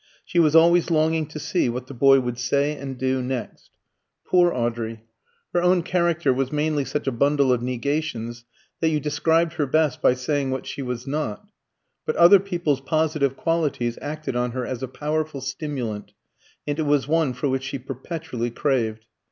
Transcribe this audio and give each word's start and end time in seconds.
She 0.25 0.39
was 0.39 0.55
always 0.55 0.89
longing 0.89 1.27
to 1.27 1.37
see 1.37 1.69
what 1.69 1.85
the 1.85 1.93
boy 1.93 2.19
would 2.21 2.39
say 2.39 2.75
and 2.75 2.97
do 2.97 3.21
next. 3.21 3.69
Poor 4.25 4.51
Audrey! 4.51 5.03
Her 5.53 5.61
own 5.61 5.83
character 5.83 6.33
was 6.33 6.51
mainly 6.51 6.85
such 6.85 7.05
a 7.05 7.11
bundle 7.11 7.53
of 7.53 7.61
negations 7.61 8.43
that 8.79 8.89
you 8.89 8.99
described 8.99 9.53
her 9.53 9.67
best 9.67 10.01
by 10.01 10.15
saying 10.15 10.49
what 10.49 10.65
she 10.65 10.81
was 10.81 11.05
not; 11.05 11.51
but 12.03 12.15
other 12.15 12.39
people's 12.39 12.81
positive 12.81 13.37
qualities 13.37 13.99
acted 14.01 14.35
on 14.35 14.53
her 14.53 14.65
as 14.65 14.81
a 14.81 14.87
powerful 14.87 15.39
stimulant, 15.39 16.13
and 16.65 16.79
it 16.79 16.87
was 16.87 17.07
one 17.07 17.31
for 17.33 17.47
which 17.47 17.61
she 17.61 17.77
perpetually 17.77 18.49
craved. 18.49 19.05